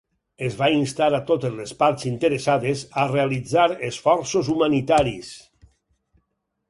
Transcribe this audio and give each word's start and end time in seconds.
Es 0.45 0.55
va 0.59 0.69
instar 0.75 1.09
a 1.17 1.19
totes 1.27 1.53
les 1.57 1.73
parts 1.83 2.07
interessades 2.11 2.81
a 3.03 3.05
realitzar 3.11 3.67
esforços 3.91 4.51
humanitaris. 4.55 5.31